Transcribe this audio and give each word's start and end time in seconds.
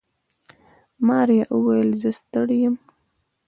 ماريا 1.07 1.45
وويل 1.55 1.89
زه 2.01 2.09
ستړې 2.19 2.57
يم. 2.65 2.75